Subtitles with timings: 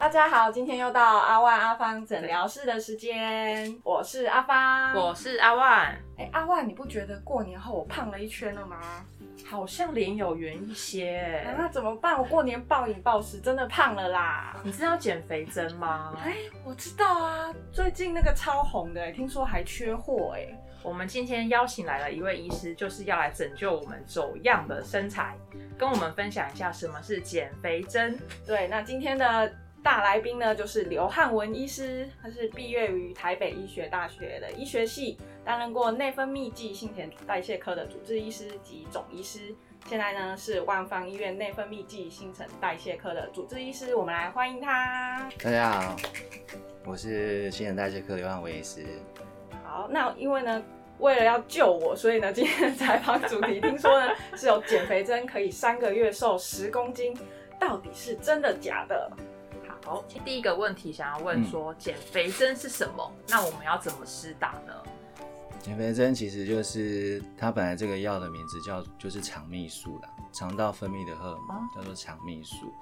[0.00, 5.98] 大家好，今天又到阿万阿芳诊疗室的时间，我是阿芳，我是阿万。
[6.16, 9.04] 哎，阿万，你不觉得过年后我胖了一圈了吗？
[9.44, 12.16] 好像脸有圆一些，那怎么办？
[12.16, 14.56] 我过年暴饮暴食，真的胖了啦！
[14.62, 16.14] 你知道减肥针吗？
[16.24, 20.46] 哎，我知道啊，最近那个超红的，听说还缺货哎。
[20.80, 25.36] 我们今天邀请来了一位医师，就是要来拯救我们走样的身材，
[25.76, 28.16] 跟我们分享一下什么是减肥针。
[28.46, 29.52] 对，那今天的。
[29.88, 39.54] 大来宾呢，就是刘汉文医师，他是毕业于台北医学大学的医学系，担任过内分泌暨新陈代谢科的主治医师及总医师，
[39.86, 43.94] 现在呢是万方医院内分泌暨新陈代谢科的主治医师。
[43.94, 45.26] 我们来欢迎他。
[45.42, 45.96] 大家好，
[46.84, 48.84] 我是新陈代谢科刘汉文医师。
[49.64, 50.62] 好，那因为呢，
[50.98, 57.16] 为了要救我，所以呢，今天的采访主题听说呢是有减肥针可以三个月瘦十公斤，
[57.58, 59.10] 到底是真的假的？
[59.84, 63.10] 好，第一个问题想要问说，减肥针是什么？
[63.28, 64.72] 那我们要怎么施打呢？
[65.60, 72.72] 减肥针其实就是它本来这个药的名字叫就是肠泌素啦，肠道分泌的荷尔蒙叫做肠泌素。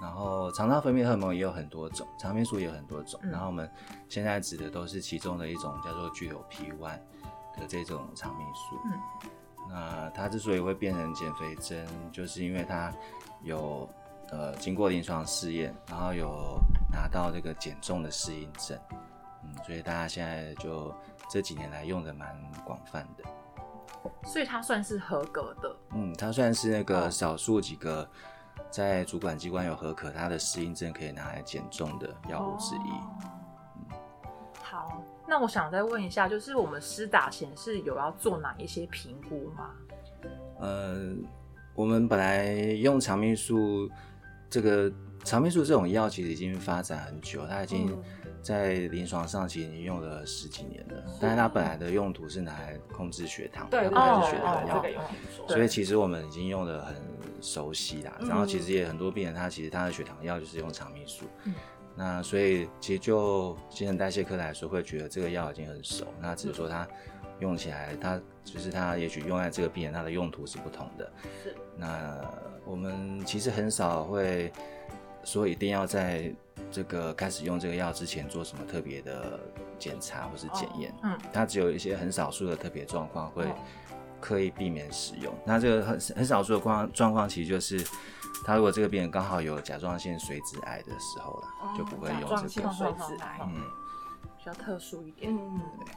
[0.00, 3.20] 然后肠道分泌荷尔蒙也有很多种，肠泌素也有很多种。
[3.22, 3.70] 然后我们
[4.08, 7.00] 现在指的都是其中的一种，叫做具有 P one
[7.58, 8.78] 的这种肠泌素。
[8.84, 8.92] 嗯，
[9.68, 12.92] 那它之所以会变成减肥针，就是因为它
[13.42, 13.88] 有。
[14.32, 18.78] 呃，经过临床试验，然后有拿到这个减重的适应症，
[19.42, 20.94] 嗯，所以大家现在就
[21.28, 22.28] 这几年来用的蛮
[22.64, 23.24] 广泛的，
[24.24, 28.08] 所以它算是合格的，嗯，它算是那个少数几个
[28.70, 32.90] 在主管机关有合可，它的适应症可以拿来减重的药物之一。
[33.78, 33.96] 嗯，
[34.62, 39.70] 好，那我想再问一下，就是我们施打前是有要做哪一些评估吗？
[40.60, 41.16] 呃，
[41.74, 43.90] 我们本来用肠泌素。
[44.50, 44.92] 这个
[45.24, 47.96] 肠泌素这种药其实已经发展很久，它已经
[48.42, 51.04] 在临床上其实已经用了十几年了。
[51.20, 54.84] 但是它本来的用途是拿来控制血糖，对，控制血糖药。
[55.46, 56.96] 所以其实我们已经用的很
[57.40, 58.18] 熟悉啦。
[58.22, 61.26] 然后其实也很多病人他其实他的血糖药就是用肠泌素。
[61.94, 66.06] 那所以其实就新陈代谢科来说，会觉得这个药已经很熟。
[66.18, 66.88] 那只是说它
[67.40, 71.12] 用起来，它就是它也许用在这个病人它的用途是不同的。
[71.44, 71.54] 是。
[71.80, 72.20] 那
[72.66, 74.52] 我们其实很少会
[75.24, 76.30] 说一定要在
[76.70, 79.40] 这个开始用这个药之前做什么特别的
[79.78, 80.94] 检查或是检验。
[81.02, 83.46] 嗯，它只有一些很少数的特别状况会
[84.20, 85.34] 刻意避免使用。
[85.44, 87.82] 那这个很很少数的状状况，其实就是
[88.44, 92.28] 他如果这个病人刚好有甲状腺髓质癌的时候了，就不会用这个。
[92.28, 93.54] 甲状腺髓质癌，嗯，
[94.38, 95.34] 比较特殊一点。
[95.34, 95.94] 嗯，对。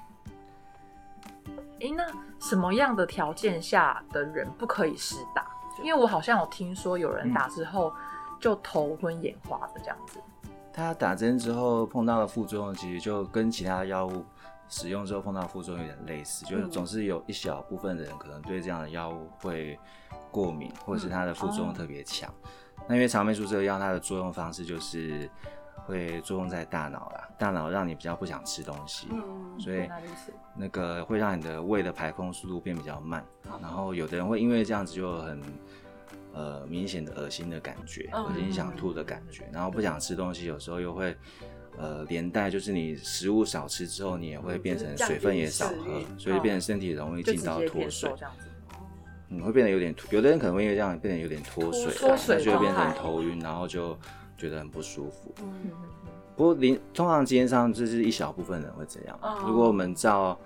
[1.82, 2.06] 哎，那
[2.40, 5.46] 什么样的条件下的人不可以施打？
[5.82, 7.94] 因为我好像有听说有人打之后
[8.40, 10.20] 就头昏眼花的这样子。
[10.72, 14.26] 他打针之后碰到的副作用，其实就跟其他药物
[14.68, 19.80] 使用之后碰到副作用有点类似，就是总是有一小部分的人可能对这样的药物会
[20.32, 22.30] 过敏，或者是它的副作用特别强。
[22.88, 25.30] 那因为长霉素这个药，它的作用方式就是。
[25.86, 29.08] 会作用在大脑啦，大脑让你比较不想吃东西，
[29.60, 29.90] 所以
[30.56, 33.26] 那个会让你的胃的排空速度变比较慢，
[33.62, 35.42] 然后有的人会因为这样子就很
[36.34, 41.16] 呃明显的恶心的感觉，恶心想吐的感觉，然后不想吃东西，有时候又会
[41.78, 48.10] 呃连带就是你食物少吃之后，你也会变成水分也少喝，所以变成身体容易进到脱水，
[49.28, 53.98] 你会变得有点，有的人可能会因为这样变得有点脱水，脱水就会变成头晕，然后就。
[54.44, 55.34] 觉得很不舒服。
[55.42, 55.72] 嗯，
[56.36, 59.18] 不过临通常经验上就是一小部分人会这样。
[59.48, 60.38] 如果我们照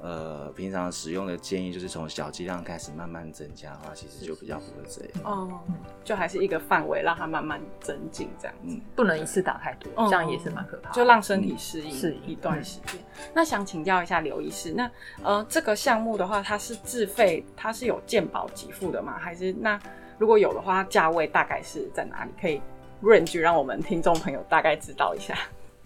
[0.00, 5.12] 呃平常使用的建议，就是从小剂量开始慢慢增加的话，其实就比较不会这样。
[5.22, 5.60] 哦，
[6.02, 10.90] 就还是一个范围，让它慢慢增进这样子，不能一次打太多，这样也是蛮可怕。
[10.90, 13.00] 就让身体适应适应一段时间。
[13.32, 14.90] 那想请教一下刘医师，那
[15.22, 19.16] 呃这个项目的话，它是自费，它是有健保给付的吗？
[19.18, 19.78] 还是那
[20.18, 22.30] 如果有的话，价位大概是在哪里？
[22.40, 22.60] 可以。
[23.04, 25.36] Range 让我们听众朋友大概知道一下。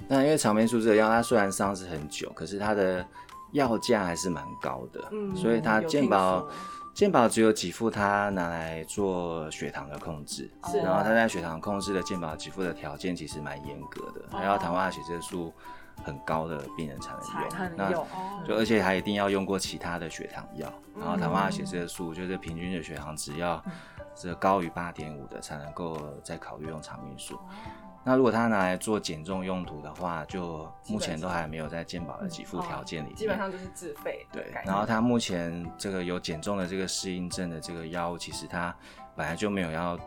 [0.06, 3.04] 那因为长霉素这个药，它虽然上市很久，可是它的
[3.52, 5.04] 药价还是蛮高的。
[5.10, 6.48] 嗯，所以它健保
[6.94, 10.50] 健保只有给付它拿来做血糖的控制，
[10.82, 15.52] 然后它在血糖控制的健保给付的条件其实蛮严格的，还要糖化血色素
[16.02, 17.12] 很高的病人才
[17.76, 18.06] 能用。
[18.06, 23.62] 那就而且还一定要用过其他的血糖药，然后糖化血色素就是平均的血糖值要。
[24.18, 27.38] 是高于八点五的才能够再考虑用长命素。
[28.04, 33.12] 那如果它拿来做减重用途的话，就目前都还没有在健保的给付条件里。
[33.12, 34.26] 基本上就是自费。
[34.32, 34.50] 对。
[34.64, 38.74] 然后它目前这个有减重的这个适应症的这个药物，其实它
[39.14, 39.98] 本来就没有要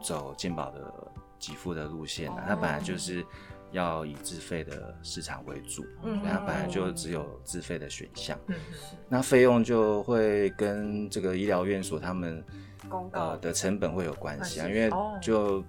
[0.00, 0.92] 走健保的
[1.38, 3.26] 给付的路线啊，它本来就是
[3.72, 8.38] 要以自费的市场为主，嗯它本来就只有自费的选项。
[8.46, 8.54] 嗯
[9.08, 12.44] 那费用就会跟这个医疗院所他们
[12.88, 14.90] 公告呃的成本会有关系啊，因为
[15.20, 15.64] 就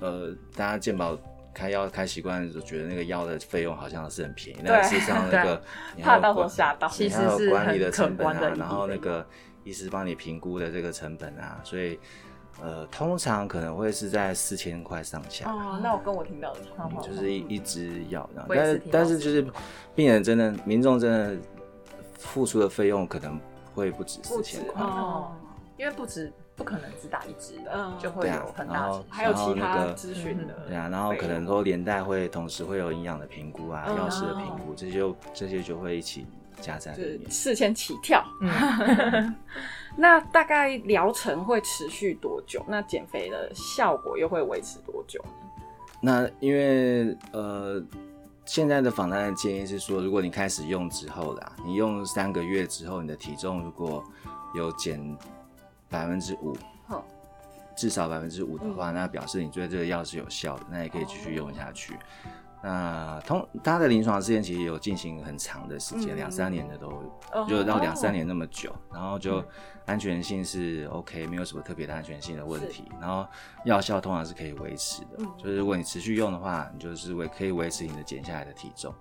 [0.00, 1.18] 呃大家健保
[1.52, 5.62] 开药开习惯，就觉得那个药的费用好像是很便宜，那对事实上那个
[6.02, 6.86] 怕到时候吓到。
[6.88, 9.26] 其实你还有是管理的成本啊然后那个
[9.64, 11.98] 医师帮你评估的这个成本啊，所以
[12.62, 15.50] 呃通常可能会是在四千块上下。
[15.50, 17.02] 哦，那我跟我听到的差不嗯多。
[17.06, 19.46] 就是一一支药这样，但是但是就是
[19.94, 21.36] 病人真的民众真的
[22.18, 23.38] 付出的费用可能
[23.74, 25.32] 会不止四千块，哦，
[25.76, 27.92] 因为不止不可能只打一支的，嗯。
[27.98, 33.96] 就会有很然后大还有其他咨询的，对啊，然后可能都连带会同时会有营养的评估啊、嗯。
[33.96, 36.26] 药师的评估，这些这些就会一起
[36.60, 37.30] 加在里面。
[37.30, 38.24] 四千起跳。
[38.40, 39.34] 嗯，
[39.96, 42.64] 那大概疗程会持续多久？
[42.68, 45.30] 那减肥的效果又会维持多久呢？
[46.00, 47.82] 那因为呃，
[48.44, 54.04] 现在的访谈的建议是说，如果你开始用之后啦，你用三个月之后，你的体重如果
[54.54, 55.16] 有减
[55.88, 56.56] 百分之五
[56.88, 57.02] 哼，
[57.76, 61.94] 至少百分之五的话，那表示你对这个药是有效的，那也可以继续用下去。
[62.66, 66.16] 那通它的临床试验其实有进行很长的时间，嗯。
[66.16, 66.90] 两、三年的都
[67.48, 69.40] 就到两三年那么久，然后就
[69.84, 73.24] 安全性是 OK，没有什么特别的安全性的问题，然后
[73.64, 75.28] 药效通常是可以维持的，嗯。
[75.38, 78.92] 就是如果你持续用的话，你就是维可以维持你的减下来的体重，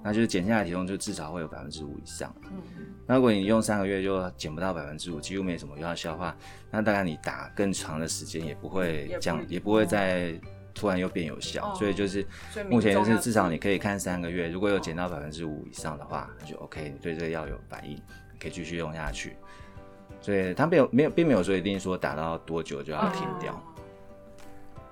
[0.00, 2.32] 那就是减下来体重就至少会有百分之五以上。
[2.52, 2.62] 嗯，
[3.04, 6.36] 那如果你用三个月就减不到百分之五，几乎没什么药效的话，
[6.70, 10.40] 那大概你打更长的时间也不会也不降，也不会再
[10.78, 11.72] 突然又变有效。
[11.72, 12.24] 哦所以就是
[12.68, 18.00] 目前就是至少你可以看三个月，如果有减到百分之五以上的话，那就 OK，你对这个药有反应，
[18.40, 19.36] 可以继续用下去。
[20.20, 23.52] 所以它没有没有并没有说一定说打到多久就要停掉。
[23.52, 23.62] 哦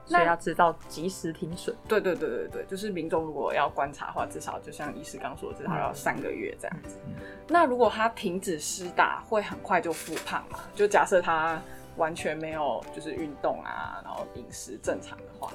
[0.09, 1.75] 所以要知道及时停损。
[1.89, 6.97] 对对对对对，就是民众如果要观察的话，至少就像医师刚说的，至少要三个月这样子。
[7.49, 10.61] 那如果他停止施打，会很快就复胖嘛？
[10.77, 11.61] 就假设他
[11.97, 15.53] 完全没有就是运动啊，然后饮食正常的话，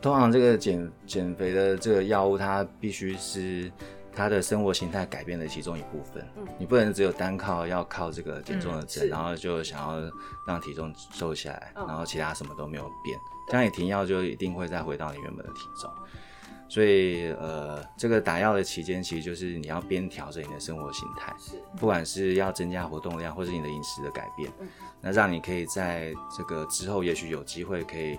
[0.00, 3.70] 通常这个减减肥的这个药物，它必须是
[4.12, 6.26] 他的生活形态改变的其中一部分。
[6.36, 10.10] 嗯你不能只有单靠要靠这个减重的针，是然后就想要
[10.46, 13.18] 让体重瘦下来，嗯然后其他什么都没有变。
[13.48, 15.90] 这样你停药就一定会再回到你原本的体重。
[16.70, 24.68] 所以呃，这个打药的期间，其实就是你要边调整你的生活形态，是不管是要增加活动量，或是你的饮食的改变，嗯
[25.00, 28.18] 那让你可以在这个之后，也许有机会可以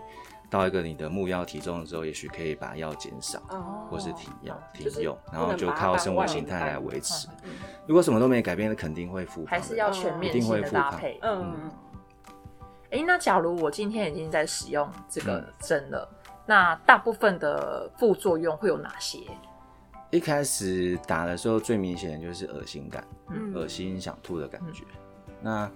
[0.49, 7.27] 到一个你的目标体重的时候，也许可以把药减少，哦或是停药、停用，不然后就靠生活形态来带维持。
[7.43, 7.51] 嗯
[7.87, 9.49] 如果什么都没改变，那肯定会复胖的。
[9.49, 11.17] 还是要全面性的搭配。
[11.23, 11.71] 嗯，
[12.91, 16.07] 哎、那假如我今天已经在使用这个嗯针了，
[16.45, 19.19] 那大部分的副作用会有哪些？
[20.11, 24.83] 一开始打的时候，最明显的就是恶心感，嗯恶心想吐的感觉。
[25.41, 25.69] 那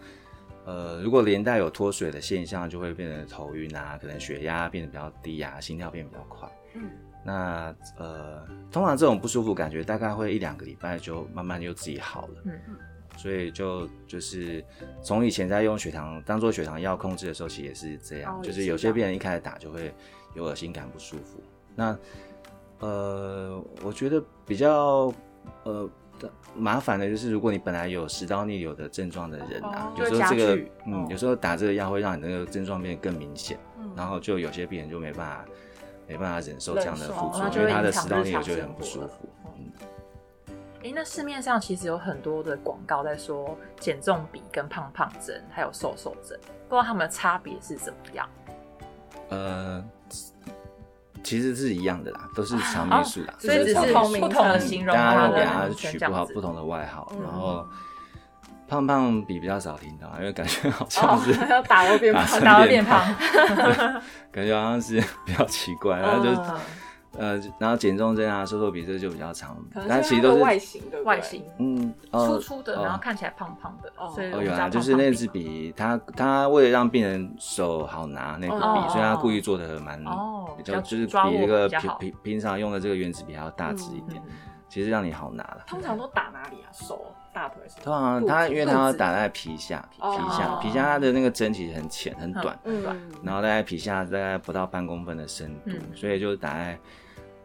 [0.66, 6.50] 呃，如果连带有脱水的现象，就会变得头晕啊，可能血压变得比较低啊，心跳变得比较快。
[6.76, 6.90] 嗯
[7.26, 12.34] 那呃，通常这种不舒服感觉大概会一两个礼拜就慢慢就自己好了。
[12.46, 12.54] 嗯
[13.16, 14.66] 所以就就是
[15.04, 19.94] 从以前在用血糖当做血糖药控制的时候，其实也是这样，哦就是有些病人一开始打就会
[20.34, 21.40] 有恶心感不舒服。
[21.76, 21.98] 那
[22.80, 25.14] 呃，我觉得比较
[25.64, 25.88] 呃
[26.56, 33.92] 麻烦的就是，如果你本来有食道逆流的症状的人啊，哦有时候这个嗯哦，有时候打这个药会让你那个症状变得更明显，嗯。
[33.96, 35.46] 然后就有些病人就没办法
[36.08, 39.30] 没办法忍受这样的忍受副作用，因为他的食道逆流日常就很不舒服。
[39.58, 39.72] 嗯，
[40.84, 48.30] 哎、那市面上其实有很多的广告在说减重笔跟胖胖针，还有瘦瘦针，不知道它们的差别是怎么样？
[49.30, 49.84] 呃，
[51.24, 57.22] 其实是一样的啦，都是长命树啦，所以只是不同的形容大家都给它取不好不同的外号，嗯。
[57.24, 57.68] 然后
[58.68, 63.00] 胖胖比比较少听到，因为感觉好像是、哦，要打到变胖，打我变变胖。
[63.00, 64.02] 胖，
[64.32, 66.60] 感觉好像是比较奇怪，然后就、嗯
[67.18, 71.02] 呃，然后减重针啊、瘦瘦笔这就比较常可，能但是它的其实都是外形，的？
[71.04, 71.44] 外形。
[71.60, 72.84] 嗯呃粗粗的，哦。
[72.84, 74.08] 然后看起来胖胖的，哦。
[74.08, 78.88] 哦，所以我们叫有啊，就是那支笔，他他为了让病人手好拿那个笔，哦。
[78.90, 84.32] 所以他故意做的蛮哦比较就是比那个平平平常用的这个原子笔还要大只一点，嗯
[84.74, 85.64] 其实让你好拿了。
[85.68, 86.66] 通常都打哪里啊？
[86.74, 87.80] 手、大腿是？
[87.82, 90.02] 通常它因为它要打在皮下，皮
[90.32, 92.84] 下皮下它的那个针其实很浅很短，嗯，
[93.22, 95.80] 然后大概皮下大概不到半公分的深度，嗯。
[95.96, 96.76] 所以就打在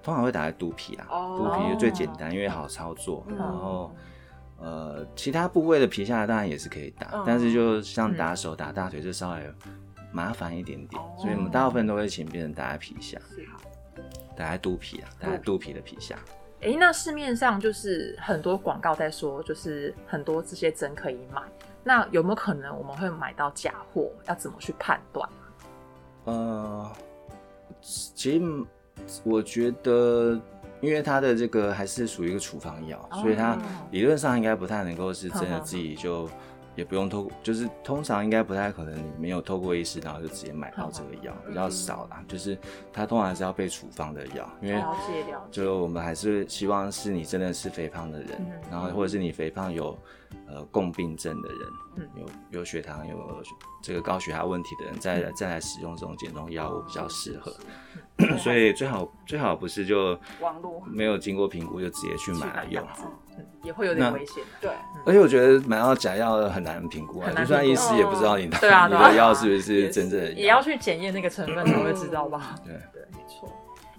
[0.02, 1.36] 通常会打在肚皮啊，哦。
[1.36, 3.22] 肚皮就最简单，因为好操作。
[3.28, 3.36] 嗯。
[3.36, 3.94] 然后
[4.58, 7.24] 呃，其他部位的皮下当然也是可以打，嗯。
[7.26, 9.54] 但是就像打手、打大腿，就稍微
[10.10, 11.14] 麻烦一点点，哦。
[11.18, 13.46] 所以我们大部分都会请病人打在皮下，是。
[14.34, 16.16] 打在肚皮啊，打在肚皮的皮下。
[16.60, 21.40] 哎、那市面上就是很多广告在说，就是很多这些针可以买，
[21.84, 24.10] 那有没有可能我们会买到假货？
[24.26, 25.28] 要怎么去判断？
[26.24, 26.90] 呃，
[27.80, 28.66] 其实
[29.22, 30.38] 我觉得，
[30.80, 33.58] 因为它的这个还是属于一个处方药，所以它哦
[33.92, 36.28] 理论上应该不太能够是真的 自己就
[36.78, 42.24] 也不用透，就是通常应该不太可能你没有透过医师，然后就直接买到这个药，比较少啦。
[42.28, 42.56] 就是
[42.92, 45.60] 它通常还是要被处方的药，因为了解了解。
[45.60, 49.98] 就我们还是希望是你真的是肥胖的人，嗯然后或者是你肥胖有
[50.46, 51.58] 呃共病症的人，
[51.96, 53.42] 嗯有有血糖有
[53.82, 57.54] 这个高血压问题的人，再来再来使用这种减重药物比较适合。
[58.38, 62.84] 所以最好最好不是就网络没有经过评估就直接去买来用。
[63.36, 64.42] 嗯，也会有点危险。
[64.60, 64.72] 对，
[65.06, 72.56] 而且我觉得买到假药很难评估啊，就算医师也不知道你的、对啊 你的药是不是真正的，也要去检验那个成分才会知道吧？
[72.64, 72.74] 对。
[72.92, 73.48] 对，没错。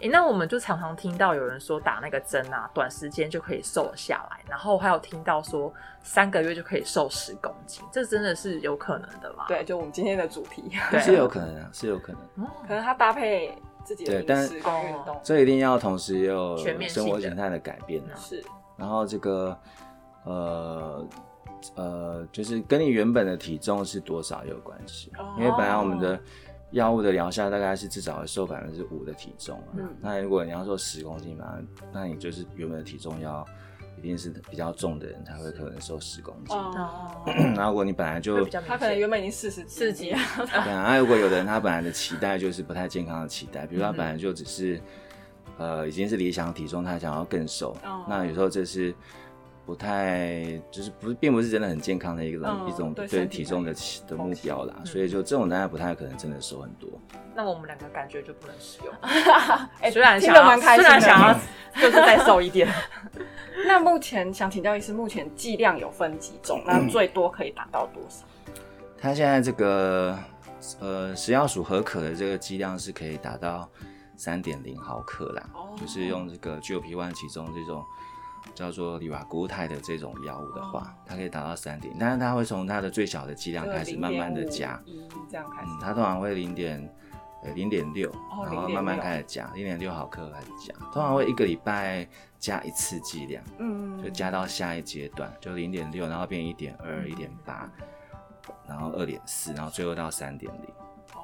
[0.02, 9.46] 哎、那我们就常常听到有人说打那个针啊，短时间就可以瘦下来，然后还有听到说三个月就可以瘦十公斤，这真的是有可能的吗？
[9.48, 12.46] 对，就我们今天的主题，对 是有可能啊，是有可能。
[12.46, 13.54] 哦，可能他搭配
[13.84, 18.16] 自己的饮对但食跟运动，这一定要同时也有全面性的生活形态的改变啊。
[18.16, 18.44] 是
[18.78, 19.58] 然后这个
[20.24, 21.06] 呃
[21.76, 26.18] 呃，就是跟你原本的体重是多少有关系，哦因为本来我们的
[26.72, 29.74] 药物的疗效大概是至少会瘦百分之五的体重啊。
[29.78, 31.58] 嗯那如果你要瘦十公斤嘛，
[31.92, 33.46] 那你就是原本的体重要
[33.98, 36.56] 一定是比较重的人才会可能瘦十公斤。
[36.56, 36.72] 哦，
[37.26, 38.98] 哦，然后如果你本来就比较明他可能。
[38.98, 44.80] 原本已经四十四级了，对啊，那如果有的人他本来的期待就是不太健康的期待，比如嗯他本来就只是
[45.58, 48.94] 呃已经是理想体重，他想要更瘦，哦那有时候这是
[49.70, 56.90] 不太就是不是并不是真的很健康的一个、嗯一种对体重的期的目标啦，嗯所以就这种大家不太可能真的瘦很多。
[57.36, 58.92] 那我们两个感觉就不能使用，
[59.80, 61.40] 哎虽然听想要得蛮开心的虽然想要
[61.80, 62.68] 就是再瘦一点，
[63.68, 66.64] 那目前想请教医师，目前剂量有分几种？
[66.66, 68.26] 那最多可以达到多少？
[69.00, 70.18] 他现在这个
[70.80, 73.70] 呃食药署核可的这个剂量是可以达到
[74.18, 77.84] 三点零毫克啦，哦就是用这个 GLP one 其中这种
[78.54, 84.82] 叫做利瓦固肽的这种药物的话，哦它可以达到三点，但是它会从它的最小的剂量开始慢慢的加，
[85.30, 85.72] 这样开始。
[85.72, 86.94] 嗯，，它通常会零点
[87.44, 94.02] 呃零点六，哦然后慢慢开始加，零点六毫克开始加，通常会一个礼拜加一次剂量，嗯。
[94.04, 97.70] 就加到下一阶段，就零点六，然后变一点二、一点八，
[98.66, 100.74] 然后二点四，然后最后到三点零。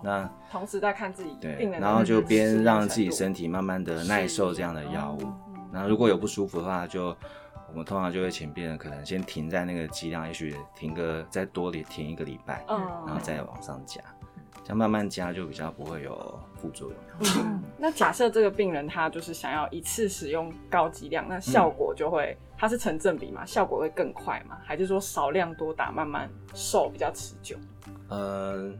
[0.03, 5.31] 那同时在看自己对病，人的然后就边让自己身体慢慢的耐受这样的药物。
[5.75, 7.15] 嗯然后如果有不舒服的话，就
[7.67, 14.01] 我们通常就会请病人可能先停在那个剂量，也许停个再多里停一个礼拜，嗯然后再往上加，
[14.63, 16.97] 这样慢慢加就比较不会有副作用。
[17.37, 23.45] 嗯那假设这个病人他就是想要一次使用高剂量，那效果就会，它是成正比嘛？
[23.45, 24.57] 效果会更快嘛？
[24.63, 27.57] 还是说少量多打，慢慢瘦比较持久？
[28.07, 28.71] 呃，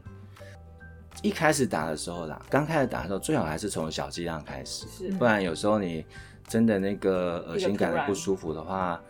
[1.22, 6.04] 一开始打的时候啦，刚开始打的时候，最好还是从小剂量开始，是不然有时候你
[6.46, 8.06] 真的那个恶心感一个突然。
[8.06, 9.00] 不舒服的话，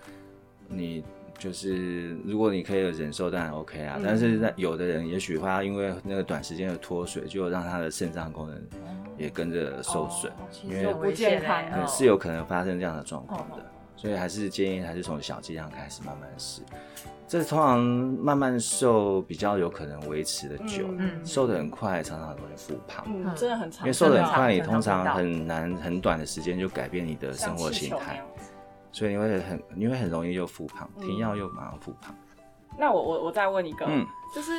[0.68, 1.04] 你
[1.38, 3.96] 就是如果你可以忍受，当然 OK 啊。
[3.98, 4.02] 嗯。
[4.04, 8.62] 但是那有的人也许他因为那个短时间的脱水，就让他的肾脏功能
[9.18, 13.56] 也跟着受损，哦因为不健康对哦是有可能发生这样的状况的。
[13.56, 13.66] 哦。
[13.96, 16.62] 所以还是建议还是从小剂量开始慢慢试。
[17.28, 23.04] 这通常慢慢瘦比较有可能维持的久，嗯瘦的很快常常容易复胖。
[23.08, 28.22] 嗯，真的很长，因为瘦的很快，你通常很难很短的时间就改变你的生活气形态。
[28.92, 32.14] 所以你会很你会很容易就复胖，嗯停药又马上复胖。
[32.78, 34.52] 那我我我再问一个，嗯就是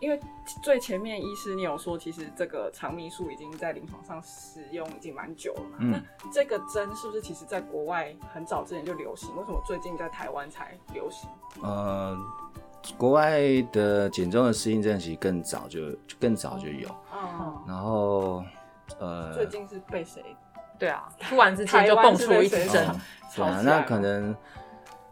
[0.00, 0.18] 因为
[0.62, 5.76] 最前面医师你有说，其实这个长命素已经在临床上使用已经蛮久了嘛。
[5.78, 9.34] 嗯那这个针是不是其实在国外很早之前就流行？
[9.36, 11.28] 为什么最近在台湾才流行？
[11.62, 12.16] 呃，
[12.96, 13.40] 国外
[13.72, 18.42] 的减重的适应症其实更早就就更早就有，嗯，然后
[18.98, 20.24] 呃，最近是被谁？
[20.78, 22.96] 对啊，突然之间就蹦出一支针，哦
[23.36, 24.34] 对啊，那可能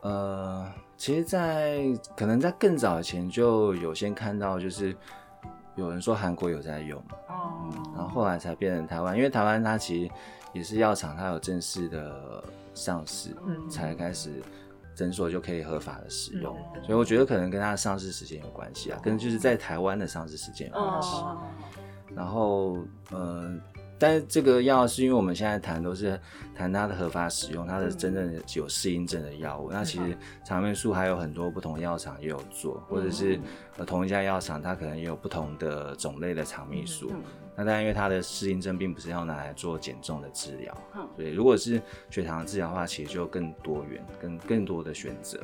[0.01, 1.81] 呃，其实在，
[2.17, 4.95] 可能在更早以前就有先看到，就是
[5.77, 10.13] 有人说韩国有在用，哦，然后后来才变成台湾，因为台湾它其实
[10.53, 12.43] 也是药厂，它有正式的
[12.75, 13.71] 上市，嗯。
[13.71, 14.43] 才开始
[14.93, 16.83] 诊所就可以合法的使用，嗯。
[16.83, 21.15] 所以我觉得可能跟它的上市时间有关系啊，跟就是在台湾的上市时间有关系。
[21.15, 21.39] 哦，
[22.13, 22.77] 然后
[23.13, 23.55] 呃，
[23.99, 26.19] 但是这个药是因为我们现在谈都是
[26.55, 29.71] 谈它的合法使用，它的真正有适应症的药物。
[29.73, 33.39] 那其实长霉素还有很多不同药厂也有做，或者是
[33.77, 37.13] 呃同一家药厂它可能也有不同的种类的长霉素。
[37.59, 40.73] 那但因为他的适应症并不是要拿来做减重的治疗，
[41.17, 45.41] 所以如果是血糖治疗的话，其实就更多元、更更多的选择，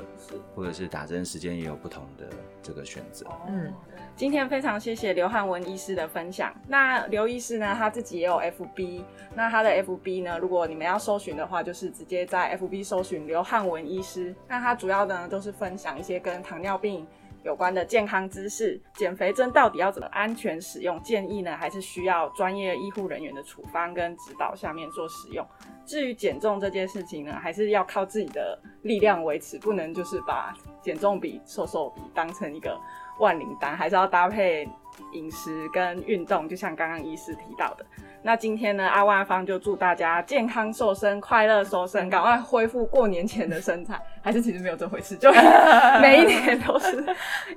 [0.55, 2.29] 或者是打针时间也有不同的
[2.63, 3.27] 这个选择。
[3.49, 3.75] 嗯，
[4.15, 6.55] 今天非常谢谢刘汉文医师的分享。
[6.69, 9.03] 那刘医师呢，他自己也有 FB，
[9.35, 14.33] 那他的 FB 呢，如果你们要搜寻的话，就是直接在 FB 搜寻刘汉文医师。
[14.47, 17.05] 那他主要的呢，都是分享一些跟糖尿病。
[17.45, 21.01] 有关的健康知识，减肥针到底要怎么安全使用？
[21.03, 25.47] 建议呢，还是需要专业医护人员的处方跟指导下面做使用。
[25.85, 32.81] 至于减重这件事情呢，还是要靠自己的力量维持，不能就是把减重比、瘦瘦比当成一个
[33.21, 34.67] 万灵丹，还是要搭配
[35.13, 37.85] 饮食跟运动，就像刚刚医师提到的。
[38.27, 44.01] 那今天呢，阿万芳就祝大家健康瘦身、快乐瘦身，赶快恢复过年前的身材。
[44.23, 45.31] 还是其实没有这回事，就
[46.01, 47.05] 每一年都是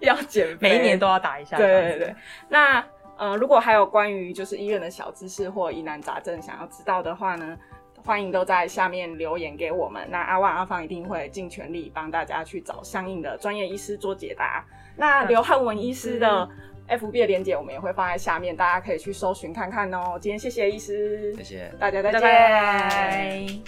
[0.02, 1.56] 要减肥，每一年都要打一下。
[1.56, 2.16] 对对对。
[2.50, 2.84] 那
[3.16, 7.58] 呃，如果还有关于就是医院的小知识或疑难杂症想要知道的话呢，
[8.06, 10.06] 欢迎都在下面留言给我们。
[10.12, 14.66] 那阿万阿芳一定会尽全力帮大家去找相应的专业医师做解答。
[14.98, 16.50] 那刘汉文医师的。
[16.88, 20.18] F B 的连接我们也会放在下面，大家可以去搜寻看看哦。
[20.22, 23.62] 今天谢谢医师，谢谢大家，再见。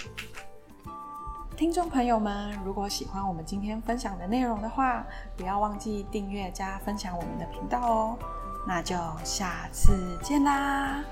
[1.56, 8.18] 听众朋友们，如果喜欢我们今天分享的内容的话，不要忘记订阅加分享我们的频道哦。
[8.66, 11.04] 那就下次见啦。